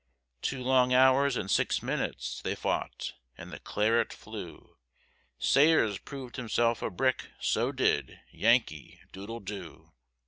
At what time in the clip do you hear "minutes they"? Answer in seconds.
1.83-2.55